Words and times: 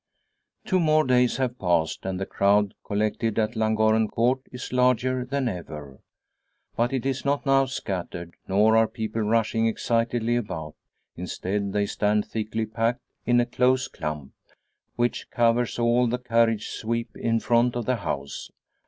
Two 0.65 0.79
more 0.79 1.03
days 1.05 1.37
have 1.37 1.59
passed, 1.59 2.07
and 2.07 2.19
the 2.19 2.25
crowd 2.25 2.73
collected 2.83 3.37
at 3.37 3.55
Llangorren 3.55 4.07
Court 4.07 4.41
is 4.51 4.73
larger 4.73 5.23
than 5.23 5.47
ever. 5.47 5.99
But 6.75 6.91
it 6.91 7.05
is 7.05 7.23
not 7.23 7.45
now 7.45 7.65
scattered, 7.65 8.33
nor 8.47 8.75
are 8.75 8.87
people 8.87 9.21
rushing 9.21 9.67
excitedly 9.67 10.35
about; 10.35 10.73
instead, 11.15 11.71
they 11.71 11.85
stand 11.85 12.25
thickly 12.25 12.65
packed 12.65 13.01
in 13.27 13.39
a 13.39 13.45
close 13.45 13.87
clump, 13.87 14.31
which 14.95 15.29
covers 15.29 15.77
all 15.77 16.07
the 16.07 16.17
carriage 16.17 16.69
sweep 16.69 17.15
in 17.15 17.39
front 17.39 17.75
of 17.75 17.85
the 17.85 17.97
house. 17.97 18.49